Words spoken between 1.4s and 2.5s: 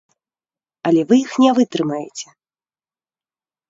не вытрымаеце.